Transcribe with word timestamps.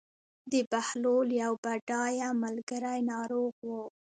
د 0.51 0.53
بهلول 0.71 1.27
یو 1.43 1.53
بډای 1.63 2.15
ملګری 2.43 2.99
ناروغ 3.11 3.53
و. 3.67 3.69